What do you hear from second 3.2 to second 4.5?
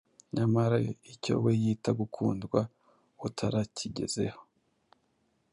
utarakigezeho.